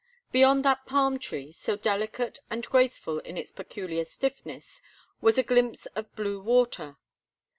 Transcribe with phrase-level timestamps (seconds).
[0.31, 4.81] Beyond that palm tree, so delicate and graceful in its peculiar stiffness,
[5.21, 6.97] was a glimpse of blue water.